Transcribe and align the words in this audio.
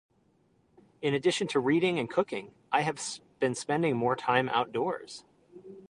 In 1.03 1.13
addition 1.13 1.45
to 1.49 1.59
reading 1.59 1.99
and 1.99 2.09
cooking, 2.09 2.55
I 2.71 2.81
have 2.81 2.99
been 3.39 3.53
spending 3.53 3.95
more 3.97 4.15
time 4.15 4.49
outdoors. 4.49 5.25